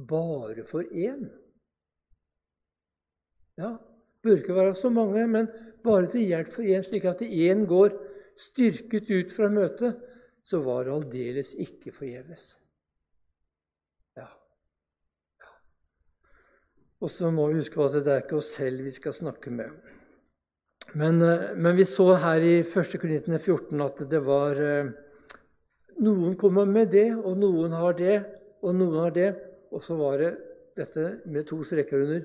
bare 0.08 0.64
for 0.68 0.86
én? 0.90 1.28
Ja, 3.60 3.76
bør 4.22 4.40
ikke 4.40 4.56
være 4.56 4.74
så 4.74 4.90
mange, 4.92 5.26
men 5.28 5.50
bare 5.84 6.08
til 6.10 6.28
hjelp 6.28 6.52
for 6.54 6.64
én, 6.66 6.84
slik 6.86 7.06
at 7.08 7.22
én 7.26 7.66
går 7.68 7.94
styrket 8.40 9.10
ut 9.10 9.32
fra 9.34 9.50
møtet, 9.52 9.98
så 10.42 10.62
var 10.64 10.86
det 10.86 10.94
aldeles 10.96 11.52
ikke 11.60 11.92
forgjeves. 11.92 12.54
Ja. 14.16 14.28
Og 17.00 17.12
så 17.12 17.30
må 17.34 17.50
vi 17.50 17.60
huske 17.60 17.82
at 17.84 17.98
det 18.00 18.14
er 18.14 18.24
ikke 18.24 18.40
oss 18.40 18.54
selv 18.56 18.86
vi 18.86 18.94
skal 18.94 19.16
snakke 19.16 19.52
med. 19.52 19.74
Men, 20.94 21.20
eh, 21.22 21.52
men 21.56 21.76
vi 21.76 21.84
så 21.84 22.14
her 22.18 22.42
i 22.42 22.56
1. 22.62 22.98
Korintene 23.00 23.38
14 23.38 23.84
at 23.84 24.02
det 24.10 24.20
var 24.26 24.58
eh, 24.58 24.90
Noen 26.00 26.36
kommer 26.40 26.64
med 26.64 26.92
det, 26.94 27.10
og 27.18 27.36
noen 27.36 27.74
har 27.76 27.96
det, 27.98 28.14
og 28.64 28.76
noen 28.76 29.02
har 29.04 29.12
det. 29.12 29.30
Og 29.70 29.82
så 29.84 29.96
var 30.00 30.16
det 30.22 30.30
dette 30.78 31.20
med 31.28 31.44
to 31.48 31.60
streker 31.66 32.00
under 32.06 32.22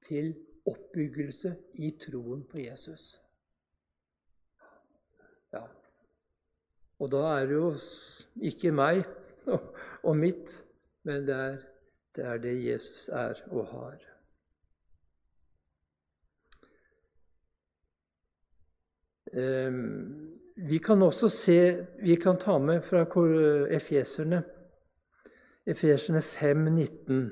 til 0.00 0.32
oppbyggelse 0.70 1.52
i 1.84 1.90
troen 2.00 2.42
på 2.48 2.62
Jesus. 2.62 3.20
Ja. 5.52 5.66
Og 7.00 7.12
da 7.12 7.22
er 7.36 7.50
det 7.50 7.58
jo 7.58 7.70
ikke 8.50 8.72
meg 8.72 9.04
og 10.08 10.16
mitt, 10.16 10.62
men 11.04 11.28
det 11.28 11.36
er, 11.36 11.58
det 12.16 12.24
er 12.24 12.44
det 12.44 12.56
Jesus 12.64 13.08
er 13.12 13.44
og 13.50 13.66
har. 13.74 14.06
Vi 20.60 20.78
kan 20.78 21.02
også 21.02 21.28
se 21.32 21.60
Vi 22.02 22.16
kan 22.20 22.36
ta 22.38 22.58
med 22.58 22.82
fra 22.84 23.06
Efeserne, 23.70 24.42
Efeserne 25.66 26.20
5, 26.22 26.64
19. 26.74 27.30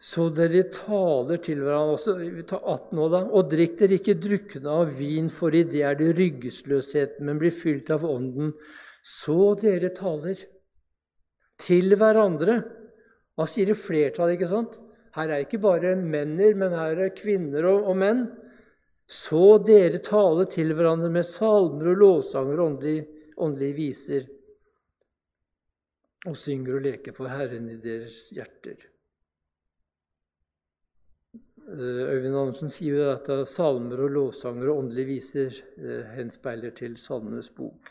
Så 0.00 0.30
dere 0.32 0.62
taler 0.72 1.36
til 1.44 1.60
hverandre 1.60 1.94
også, 1.98 2.14
vi 2.18 2.42
tar 2.48 2.62
18 2.64 2.96
nå 2.96 3.08
da, 3.12 3.18
og 3.36 3.50
drikk 3.52 3.74
dere 3.82 3.98
ikke 3.98 4.16
drukne 4.16 4.76
av 4.80 4.94
vin, 4.96 5.28
for 5.28 5.52
i 5.52 5.60
det 5.68 5.82
er 5.84 5.98
det 5.98 6.14
ryggesløshet, 6.16 7.18
men 7.20 7.38
blir 7.38 7.52
fylt 7.52 7.92
av 7.92 8.06
Ånden. 8.08 8.54
Så 9.04 9.52
dere 9.60 9.92
taler 9.96 10.40
til 11.60 11.96
hverandre 12.00 12.62
Han 13.40 13.48
sier 13.48 13.70
i 13.72 13.76
flertall, 13.76 14.34
ikke 14.34 14.48
sant? 14.50 14.74
Her 15.16 15.32
er 15.32 15.44
ikke 15.44 15.60
bare 15.62 15.96
menner, 15.98 16.54
men 16.58 16.74
her 16.76 17.00
er 17.06 17.16
kvinner 17.16 17.66
og, 17.70 17.88
og 17.90 17.98
menn. 17.98 18.26
Så 19.10 19.58
dere 19.66 19.98
taler 20.06 20.46
til 20.50 20.70
hverandre 20.76 21.10
med 21.10 21.26
salmer 21.26 21.90
og 21.90 21.98
lovsanger 21.98 22.60
og 22.60 22.66
åndelige, 22.68 23.06
åndelige 23.42 23.76
viser, 23.78 24.28
og 26.30 26.36
synger 26.38 26.76
og 26.78 26.84
leker 26.84 27.16
for 27.16 27.32
Herren 27.32 27.66
i 27.72 27.78
deres 27.82 28.28
hjerter. 28.36 28.84
Eh, 31.70 32.02
Øyvind 32.12 32.36
Andersen 32.36 32.70
sier 32.70 33.00
jo 33.00 33.08
at 33.14 33.30
salmer 33.48 34.04
og 34.04 34.14
lovsanger 34.14 34.68
og 34.68 34.84
åndelige 34.84 35.10
viser 35.16 35.58
eh, 35.80 36.12
henspeiler 36.14 36.76
til 36.76 36.94
Salmenes 37.00 37.50
bok. 37.56 37.90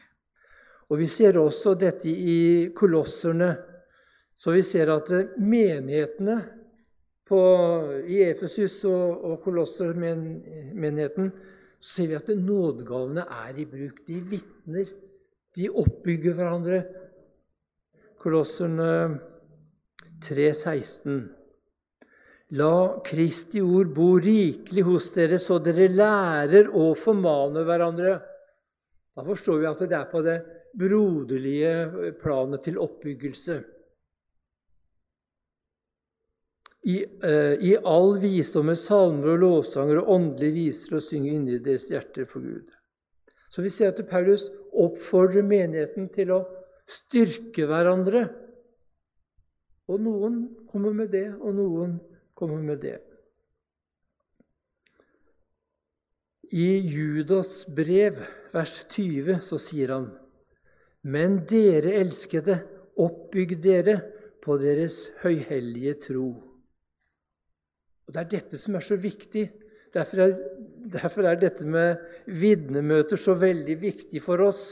Og 0.89 1.01
Vi 1.01 1.07
ser 1.09 1.37
også 1.37 1.75
dette 1.77 2.09
i 2.09 2.69
kolosserne 2.75 3.51
så 4.39 4.51
vi 4.51 4.63
ser 4.63 4.91
at 4.93 5.11
eh, 5.11 5.35
menighetene 5.37 6.37
på, 7.29 7.39
i 8.09 8.23
Efesus 8.25 8.81
og, 8.89 9.23
og 9.29 9.39
Kolosser-menigheten 9.45 11.31
ser 11.79 12.09
vi 12.11 12.17
at 12.17 12.31
nådegavene 12.35 13.23
er 13.23 13.59
i 13.61 13.67
bruk. 13.69 14.01
De 14.07 14.19
vitner. 14.33 14.89
De 15.55 15.69
oppbygger 15.69 16.35
hverandre. 16.37 16.83
Kolosserne 18.19 18.89
3,16. 20.19 21.21
La 22.59 22.99
Kristi 23.05 23.61
ord 23.61 23.91
bo 23.93 24.15
rikelig 24.17 24.83
hos 24.87 25.11
dere, 25.13 25.37
så 25.37 25.59
dere 25.61 25.87
lærer 25.93 26.71
å 26.73 26.91
formane 26.97 27.63
hverandre. 27.65 28.15
Da 29.15 29.25
forstår 29.25 29.61
vi 29.61 29.69
at 29.69 29.83
det 29.85 29.97
er 29.97 30.09
på 30.09 30.21
det 30.25 30.37
broderlige 30.79 32.13
planet 32.21 32.65
til 32.65 32.79
oppbyggelse. 32.81 33.59
I, 36.89 36.97
uh, 37.23 37.55
I, 37.61 37.75
all 37.85 38.15
visdom 38.21 38.69
med 38.71 38.79
salmer 38.79 39.35
og 39.35 39.41
lovsanger 39.43 40.01
og 40.01 40.13
åndelige 40.15 40.55
viser 40.55 40.97
og 40.97 41.03
synger 41.05 41.35
inni 41.35 41.59
deres 41.61 41.89
hjerter 41.91 42.25
for 42.29 42.41
Gud. 42.41 42.71
Så 43.49 43.61
vi 43.65 43.71
ser 43.73 43.91
at 43.93 44.01
Paulus 44.09 44.47
oppfordrer 44.73 45.45
menigheten 45.45 46.07
til 46.13 46.33
å 46.33 46.39
styrke 46.89 47.67
hverandre. 47.69 48.23
Og 49.89 50.01
noen 50.01 50.41
kommer 50.69 50.93
med 50.95 51.13
det, 51.13 51.27
og 51.37 51.55
noen 51.57 51.97
kommer 52.37 52.61
med 52.65 52.81
det. 52.85 52.97
I 56.49 56.79
Judas 56.81 57.67
brev, 57.77 58.21
vers 58.53 58.79
20, 58.89 59.41
så 59.45 59.57
sier 59.61 59.93
han.: 59.93 60.07
Men 61.05 61.43
dere 61.49 61.93
elskede, 62.01 62.61
oppbygg 62.97 63.59
dere 63.61 63.99
på 64.41 64.57
deres 64.61 65.11
høyhellige 65.21 65.93
tro. 66.09 66.48
Og 68.09 68.13
Det 68.15 68.21
er 68.23 68.29
dette 68.33 68.57
som 68.57 68.73
er 68.73 68.81
så 68.81 68.95
viktig. 68.97 69.43
Derfor 69.93 70.23
er, 70.23 70.31
derfor 70.89 71.27
er 71.29 71.37
dette 71.37 71.65
med 71.69 71.99
vitnemøter 72.25 73.21
så 73.21 73.35
veldig 73.37 73.75
viktig 73.77 74.21
for 74.25 74.41
oss. 74.41 74.63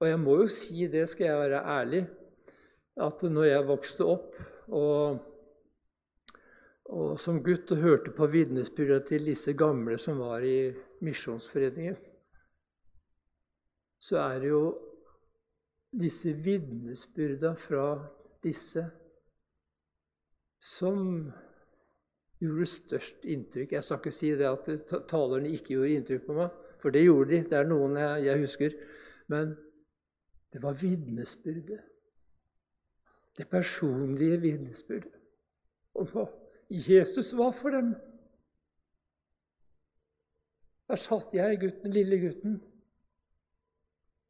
Og 0.00 0.08
jeg 0.08 0.20
må 0.22 0.38
jo 0.40 0.46
si 0.48 0.86
det, 0.88 1.04
skal 1.12 1.28
jeg 1.28 1.42
være 1.42 1.60
ærlig, 1.74 2.00
at 2.96 3.26
når 3.28 3.44
jeg 3.44 3.66
vokste 3.68 4.06
opp 4.08 4.38
og, 4.72 5.20
og 6.96 7.12
som 7.20 7.42
gutt 7.44 7.76
og 7.76 7.84
hørte 7.84 8.16
på 8.16 8.30
vitnesbyrdet 8.32 9.06
til 9.12 9.28
disse 9.28 9.52
gamle 9.52 10.00
som 10.00 10.24
var 10.24 10.48
i 10.48 10.72
Misjonsforeningen, 11.04 12.00
så 14.00 14.18
er 14.24 14.40
det 14.40 14.50
jo 14.50 14.64
disse 15.92 16.32
vitnesbyrda 16.40 17.52
fra 17.60 17.86
disse 18.42 18.88
som 20.56 21.28
gjorde 22.42 22.66
størst 22.66 23.24
inntrykk. 23.24 23.72
Jeg 23.76 23.86
skal 23.86 24.00
ikke 24.00 24.14
si 24.14 24.32
det 24.38 24.48
at 24.48 24.94
talerne 25.10 25.50
ikke 25.50 25.76
gjorde 25.76 25.96
inntrykk 25.96 26.26
på 26.26 26.36
meg, 26.38 26.60
for 26.82 26.94
det 26.94 27.04
gjorde 27.04 27.30
de. 27.30 27.40
Det 27.50 27.58
er 27.58 27.68
noen 27.70 27.96
jeg, 28.00 28.24
jeg 28.26 28.42
husker. 28.42 28.76
Men 29.32 29.54
det 30.52 30.62
var 30.62 30.78
vitnesbyrdet. 30.80 31.80
Det 33.38 33.48
personlige 33.48 34.40
vitnesbyrdet 34.42 35.20
om 35.96 36.08
hva 36.08 36.26
Jesus 36.72 37.32
var 37.36 37.52
for 37.56 37.72
dem. 37.72 37.92
Der 40.88 41.00
satt 41.00 41.32
jeg, 41.32 41.60
gutten, 41.60 41.92
lille 41.92 42.18
gutten, 42.20 42.58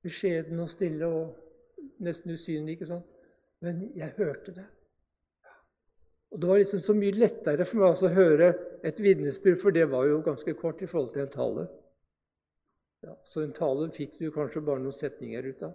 beskjeden 0.03 0.61
og 0.62 0.70
stille 0.70 1.07
og 1.07 1.98
nesten 2.03 2.35
usynlig, 2.35 2.77
ikke 2.77 2.90
sant? 2.90 3.09
Men 3.62 3.88
jeg 3.98 4.14
hørte 4.18 4.55
det. 4.55 4.66
Og 6.33 6.40
Det 6.40 6.49
var 6.49 6.59
liksom 6.59 6.81
så 6.81 6.95
mye 6.97 7.12
lettere 7.12 7.64
for 7.68 7.83
meg 7.83 8.03
å 8.03 8.11
høre 8.16 8.51
et 8.83 9.01
vitnesbyrd, 9.01 9.59
for 9.61 9.75
det 9.75 9.85
var 9.92 10.07
jo 10.09 10.23
ganske 10.25 10.55
kort 10.57 10.81
i 10.81 10.88
forhold 10.88 11.12
til 11.12 11.27
en 11.27 11.33
tale. 11.33 11.66
Ja, 13.05 13.16
så 13.27 13.42
en 13.42 13.53
tale 13.53 13.90
fikk 13.92 14.16
du 14.21 14.31
kanskje 14.33 14.62
bare 14.64 14.81
noen 14.81 14.97
setninger 14.97 15.51
ut 15.51 15.64
av. 15.68 15.75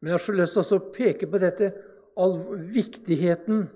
Men 0.00 0.10
jeg 0.10 0.16
har 0.16 0.24
så 0.24 0.34
lyst 0.38 0.56
til 0.56 0.78
å 0.78 0.92
peke 0.94 1.28
på 1.30 1.40
dette, 1.42 1.68
all 2.16 2.34
viktigheten 2.72 3.66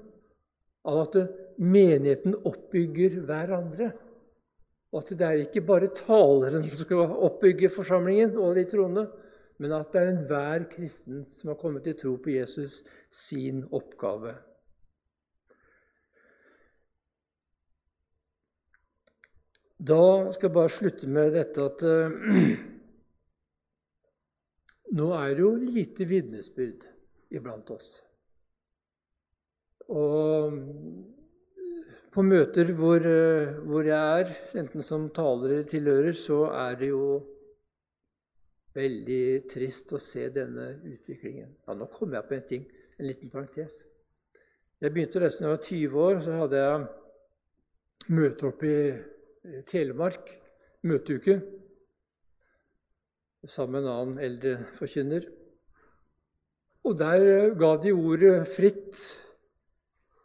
av 0.87 1.03
at 1.05 1.21
menigheten 1.59 2.35
oppbygger 2.47 3.21
hverandre. 3.29 3.93
Og 4.95 5.03
at 5.03 5.13
det 5.19 5.29
er 5.29 5.45
ikke 5.45 5.65
bare 5.67 5.93
taleren 5.93 6.65
som 6.65 6.87
skal 6.87 7.17
oppbygge 7.29 7.73
forsamlingen 7.73 8.37
og 8.41 8.57
de 8.57 8.65
troende, 8.71 9.07
men 9.61 9.73
at 9.77 9.93
det 9.93 10.03
er 10.03 10.13
enhver 10.15 10.67
kristen 10.73 11.25
som 11.27 11.53
har 11.53 11.61
kommet 11.61 11.85
til 11.85 11.97
tro 12.01 12.17
på 12.23 12.33
Jesus, 12.37 12.83
sin 13.13 13.65
oppgave. 13.75 14.37
Da 19.77 20.33
skal 20.33 20.49
jeg 20.49 20.55
bare 20.55 20.73
slutte 20.73 21.09
med 21.13 21.35
dette 21.37 21.65
at 21.69 21.83
uh, 21.85 22.09
nå 24.97 25.07
er 25.13 25.35
det 25.35 25.43
jo 25.43 25.51
lite 25.61 26.07
vitnesbyrd 26.09 26.87
iblant 27.37 27.69
oss. 27.75 27.89
Og 29.93 30.57
på 32.17 32.25
møter 32.25 32.73
hvor, 32.73 33.05
uh, 33.05 33.59
hvor, 33.69 33.85
jeg 33.85 34.23
er, 34.23 34.33
enten 34.63 34.83
som 34.83 35.11
taler 35.13 35.59
eller 35.59 35.69
tilhører, 35.69 36.17
så 36.17 36.47
er 36.57 36.79
det 36.81 36.89
jo 36.95 37.09
veldig 38.77 39.49
trist 39.53 39.93
å 39.93 40.01
se 40.01 40.31
denne 40.33 40.71
utviklingen. 40.85 41.53
Ja, 41.67 41.77
nå 41.77 41.87
kommer 41.93 42.17
jeg 42.19 42.29
på 42.31 42.35
en 42.39 42.49
ting, 42.49 42.65
en 42.97 43.11
liten 43.11 43.29
parentes. 43.33 43.85
Jeg 44.81 44.93
begynte 44.93 45.21
å 45.21 45.23
lese 45.25 45.45
da 45.45 45.51
jeg 45.51 45.53
var 45.53 45.63
20 45.69 46.01
år. 46.07 46.19
Så 46.25 46.41
hadde 46.41 46.65
jeg 46.65 48.17
møter 48.17 48.51
oppe 48.51 48.73
i 48.73 48.81
Telemark 49.67 50.31
møteuke 50.87 51.39
sammen 53.47 53.77
med 53.77 53.85
en 53.85 53.93
annen 53.93 54.23
eldre 54.27 54.55
forkynner. 54.79 55.27
Og 56.87 56.97
der 56.99 57.55
ga 57.59 57.73
de 57.83 57.93
ordet 57.95 58.35
fritt. 58.51 59.01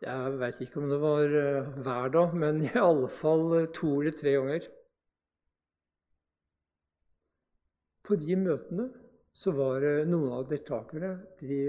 Jeg 0.02 0.38
veit 0.42 0.62
ikke 0.64 0.82
om 0.82 0.90
det 0.90 0.98
var 1.02 1.36
eh, 1.38 1.70
hver 1.86 2.14
dag, 2.14 2.34
men 2.38 2.64
i 2.66 2.72
alle 2.82 3.10
fall 3.12 3.46
eh, 3.60 3.70
to 3.74 4.00
eller 4.00 4.16
tre 4.18 4.34
ganger. 4.38 4.66
På 8.02 8.18
de 8.18 8.38
møtene 8.42 8.88
så 9.32 9.54
var 9.56 9.86
noen 10.10 10.34
av 10.36 10.48
deltakerne, 10.50 11.14
de, 11.40 11.60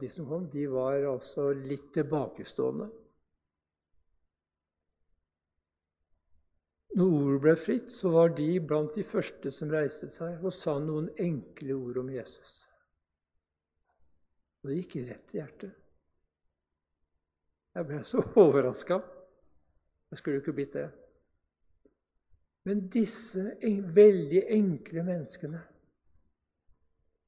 de 0.00 0.08
som 0.10 0.26
kom, 0.26 0.48
de 0.50 0.64
var 0.72 1.04
altså 1.12 1.50
litt 1.54 1.92
tilbakestående. 1.94 2.88
Når 7.00 7.12
ordet 7.16 7.40
ble 7.40 7.52
fritt, 7.56 7.92
så 7.92 8.10
var 8.12 8.32
de 8.36 8.46
blant 8.60 8.92
de 8.92 9.02
første 9.06 9.50
som 9.54 9.70
reiste 9.72 10.08
seg 10.12 10.42
og 10.44 10.52
sa 10.52 10.74
noen 10.82 11.06
enkle 11.16 11.72
ord 11.78 12.00
om 12.02 12.10
Jesus. 12.12 12.56
Og 14.60 14.68
det 14.68 14.82
gikk 14.82 14.96
rett 15.06 15.32
i 15.32 15.38
hjertet. 15.38 15.78
Jeg 17.72 17.88
ble 17.88 18.00
så 18.04 18.20
overraska. 18.42 18.98
Jeg 20.10 20.20
skulle 20.20 20.42
ikke 20.42 20.54
blitt 20.58 20.76
det. 20.76 20.90
Men 22.68 22.84
disse 22.92 23.46
veldig 23.96 24.44
enkle 24.52 25.06
menneskene, 25.06 25.62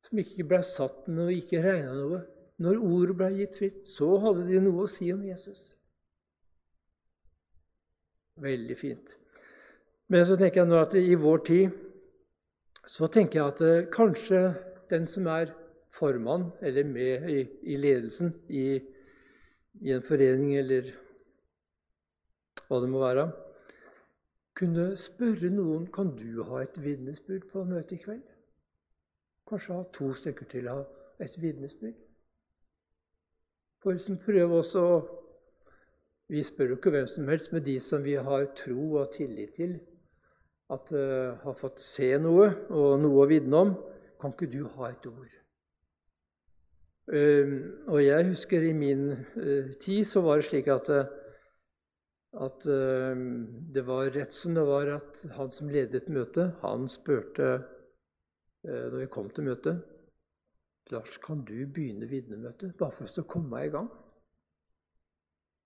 som 0.04 0.20
ikke 0.20 0.44
ble 0.50 0.60
satt 0.66 1.08
noe, 1.14 1.32
ikke 1.32 1.62
regna 1.64 1.94
noe 1.96 2.20
Når 2.62 2.82
ordet 2.84 3.14
ble 3.16 3.28
gitt 3.38 3.56
fritt, 3.58 3.80
så 3.88 4.10
hadde 4.20 4.44
de 4.50 4.60
noe 4.62 4.84
å 4.84 4.90
si 4.90 5.08
om 5.14 5.22
Jesus. 5.24 5.62
Veldig 8.44 8.76
fint. 8.78 9.16
Men 10.12 10.26
så 10.28 10.36
tenker 10.36 10.60
jeg 10.60 10.68
nå 10.68 10.76
at 10.76 10.94
i 10.98 11.14
vår 11.16 11.38
tid 11.48 11.76
så 12.92 13.06
tenker 13.08 13.38
jeg 13.38 13.52
at 13.52 13.60
eh, 13.64 13.84
kanskje 13.92 14.40
den 14.90 15.06
som 15.08 15.28
er 15.32 15.54
formann 15.92 16.50
eller 16.60 16.84
med 16.84 17.28
i, 17.30 17.38
i 17.72 17.76
ledelsen 17.80 18.34
i, 18.48 18.66
i, 19.80 19.92
en 19.94 20.04
forening 20.04 20.50
eller 20.58 20.90
hva 22.66 22.80
det 22.82 22.90
må 22.92 23.00
være, 23.00 23.24
kunne 24.56 24.90
spørre 25.00 25.48
noen 25.52 25.86
kan 25.92 26.10
du 26.18 26.42
ha 26.48 26.60
et 26.60 26.76
vitnesbyrd 26.80 27.46
på 27.48 27.64
møtet 27.68 27.96
i 27.96 28.00
kveld. 28.02 28.26
Kanskje 29.48 29.78
ha 29.78 29.86
to 29.96 30.10
stykker 30.16 30.48
til 30.50 30.68
å 30.68 30.74
ha 30.76 30.84
et 31.24 31.38
vitnesbyrd. 31.40 31.96
For 33.80 33.96
liksom 33.96 34.20
prøve 34.20 34.60
også 34.60 34.84
Vi 36.32 36.40
spør 36.46 36.70
jo 36.70 36.76
ikke 36.78 36.90
hvem 36.94 37.08
som 37.10 37.26
helst, 37.28 37.50
men 37.52 37.64
de 37.64 37.74
som 37.82 38.04
vi 38.04 38.14
har 38.16 38.46
tro 38.56 38.84
og 39.02 39.10
tillit 39.12 39.50
til, 39.58 39.74
at 40.72 40.92
jeg 40.94 41.36
har 41.42 41.56
fått 41.58 41.82
se 41.82 42.10
noe 42.22 42.48
og 42.70 43.00
noe 43.02 43.24
å 43.24 43.28
vitne 43.28 43.62
om. 43.64 43.72
Kan 44.20 44.34
ikke 44.34 44.50
du 44.52 44.62
ha 44.76 44.90
et 44.90 45.08
ord? 45.10 45.30
Uh, 47.12 47.54
og 47.90 47.98
jeg 47.98 48.28
husker 48.28 48.62
i 48.62 48.74
min 48.76 49.08
uh, 49.10 49.72
tid 49.82 50.06
så 50.06 50.22
var 50.22 50.38
det 50.38 50.46
slik 50.46 50.70
at, 50.70 50.92
at 52.46 52.66
det 53.74 53.82
var 53.88 54.12
rett 54.14 54.32
som 54.32 54.54
det 54.56 54.64
var 54.68 54.94
at 54.94 55.24
han 55.36 55.50
som 55.52 55.72
ledet 55.72 56.06
møtet, 56.14 56.54
han 56.62 56.86
spurte 56.88 57.56
når 58.62 59.00
vi 59.02 59.08
kom 59.10 59.26
til 59.34 59.50
møtet 59.50 59.80
Lars, 60.92 61.18
kan 61.18 61.44
du 61.44 61.54
begynne 61.66 62.08
vitnemøtet, 62.10 62.74
bare 62.78 62.92
for 62.92 63.22
å 63.22 63.28
komme 63.28 63.52
meg 63.54 63.68
i 63.68 63.74
gang? 63.76 63.88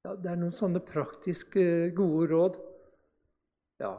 Ja, 0.06 0.14
Det 0.14 0.30
er 0.30 0.38
noen 0.38 0.54
sånne 0.54 0.82
praktiske, 0.86 1.90
gode 1.96 2.28
råd. 2.30 2.58
Ja, 3.82 3.96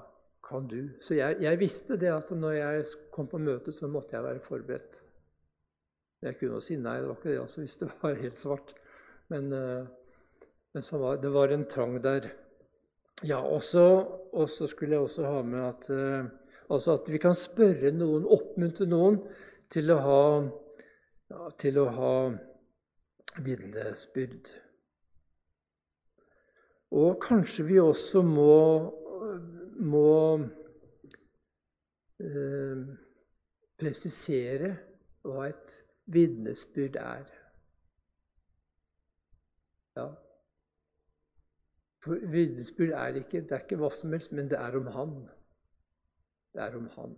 kan 0.48 0.68
du? 0.68 0.80
Så 1.04 1.18
jeg, 1.18 1.38
jeg, 1.44 1.60
visste 1.60 1.98
det 2.00 2.10
at 2.14 2.32
når 2.32 2.56
jeg 2.56 2.88
kom 3.14 3.28
på 3.30 3.40
møtet, 3.42 3.76
så 3.76 3.90
måtte 3.92 4.16
jeg 4.16 4.26
være 4.26 4.44
forberedt. 4.44 5.02
Jeg 6.24 6.38
kunne 6.40 6.58
jo 6.58 6.64
si 6.64 6.78
nei, 6.82 6.98
det 7.02 7.10
var 7.10 7.20
ikke 7.20 7.30
det 7.30 7.40
altså, 7.44 7.62
hvis 7.62 7.80
det 7.82 7.90
var 8.02 8.22
helt 8.22 8.40
svart. 8.40 8.74
Men, 9.34 9.52
eh, 9.54 9.88
men 10.74 10.88
var, 11.04 11.20
det 11.22 11.32
var 11.34 11.54
en 11.54 11.66
trang 11.70 11.98
der. 12.04 12.30
Ja, 13.26 13.42
og 13.42 13.64
så 13.64 14.68
skulle 14.68 14.96
jeg 14.96 15.04
også 15.04 15.26
ha 15.26 15.42
med 15.42 15.64
at, 15.66 15.90
eh, 15.90 16.26
altså 16.70 16.98
at 17.00 17.10
vi 17.12 17.22
kan 17.22 17.36
spørre 17.38 17.92
noen, 17.96 18.28
oppmuntre 18.30 18.86
noen 18.90 19.20
til 19.74 19.92
å 19.92 19.98
ha, 20.04 20.22
ja, 21.34 21.50
til 21.60 21.82
å 21.82 21.88
ha 21.98 22.14
vitnesbyrd. 23.44 24.54
Og 26.98 27.18
kanskje 27.20 27.66
vi 27.68 27.80
også 27.84 28.22
må, 28.24 28.54
må 29.80 30.40
eh, 32.20 32.84
presisere 33.78 34.72
hva 35.28 35.48
et 35.50 35.76
vitnesbyrd 36.14 36.98
er. 37.02 37.30
Ja. 39.98 40.08
For 42.04 42.22
vitnesbyrd 42.32 42.94
er 42.96 43.22
ikke, 43.22 43.42
det 43.42 43.52
er 43.52 43.66
ikke 43.66 43.80
hva 43.82 43.92
som 43.94 44.14
helst, 44.16 44.34
men 44.34 44.50
det 44.50 44.60
er 44.60 44.78
om 44.80 44.88
Han. 44.96 45.18
Det 46.54 46.64
er 46.64 46.78
om 46.78 46.88
Han. 46.96 47.18